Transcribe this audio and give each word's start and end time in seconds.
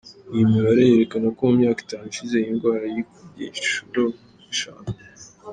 Iyi 0.33 0.43
mibare 0.51 0.81
yerekana 0.89 1.27
ko 1.37 1.41
mu 1.47 1.53
myaka 1.59 1.79
itanu 1.85 2.05
ishize, 2.11 2.35
iyi 2.39 2.53
ndwara 2.57 2.85
yikubye 2.93 3.45
inshuro 3.59 4.01
eshanu. 4.51 4.89